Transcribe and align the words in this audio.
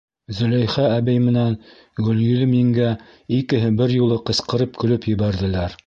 Зөләйха 0.35 0.85
әбей 0.93 1.19
менән 1.25 1.57
Гөлйөҙөм 2.07 2.57
еңгә 2.61 2.89
икеһе 3.41 3.71
бер 3.83 3.95
юлы 4.01 4.19
ҡысҡырып 4.31 4.83
көлөп 4.85 5.11
ебәрҙеләр. 5.15 5.79